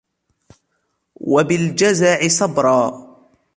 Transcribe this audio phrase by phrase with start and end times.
[1.15, 3.11] وَبِالْجَزَعِ صَبْرًا